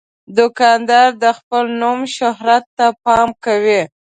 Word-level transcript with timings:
دوکاندار 0.37 1.09
د 1.23 1.25
خپل 1.37 1.63
نوم 1.81 1.99
شهرت 2.15 2.63
ته 2.77 2.85
پام 3.03 3.29
کوي. 3.45 3.81